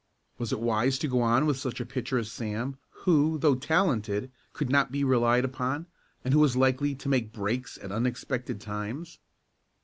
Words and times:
Was 0.39 0.51
it 0.51 0.59
wise 0.59 0.97
to 0.97 1.07
go 1.07 1.21
on 1.21 1.45
with 1.45 1.57
such 1.59 1.79
a 1.79 1.85
pitcher 1.85 2.17
as 2.17 2.31
Sam 2.31 2.79
who, 2.89 3.37
though 3.37 3.53
talented, 3.53 4.31
could 4.51 4.67
not 4.71 4.91
be 4.91 5.03
relied 5.03 5.45
upon 5.45 5.85
and 6.25 6.33
who 6.33 6.39
was 6.39 6.55
likely 6.55 6.95
to 6.95 7.07
make 7.07 7.31
"breaks" 7.31 7.77
at 7.79 7.91
unexpected 7.91 8.59
times? 8.59 9.19